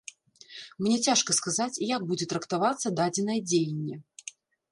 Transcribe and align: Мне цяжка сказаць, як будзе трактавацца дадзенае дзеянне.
Мне 0.83 0.95
цяжка 1.09 1.35
сказаць, 1.39 1.81
як 1.95 2.01
будзе 2.11 2.25
трактавацца 2.33 2.87
дадзенае 3.01 3.39
дзеянне. 3.51 4.01